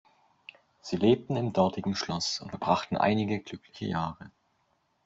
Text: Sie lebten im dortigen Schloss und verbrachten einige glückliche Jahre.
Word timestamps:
Sie 0.81 0.95
lebten 0.97 1.35
im 1.35 1.53
dortigen 1.53 1.93
Schloss 1.95 2.41
und 2.41 2.49
verbrachten 2.49 2.97
einige 2.97 3.39
glückliche 3.39 3.85
Jahre. 3.85 4.31